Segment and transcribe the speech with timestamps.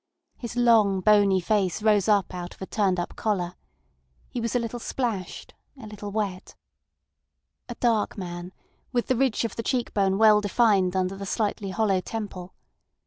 [0.35, 3.53] His long, bony face rose out of a turned up collar.
[4.29, 6.55] He was a little splashed, a little wet.
[7.69, 8.51] A dark man,
[8.91, 12.55] with the ridge of the cheek bone well defined under the slightly hollow temple.